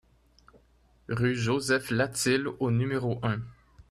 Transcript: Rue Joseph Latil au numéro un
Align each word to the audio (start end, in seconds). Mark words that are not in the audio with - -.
Rue 1.09 1.35
Joseph 1.35 1.91
Latil 1.91 2.47
au 2.59 2.71
numéro 2.71 3.19
un 3.21 3.37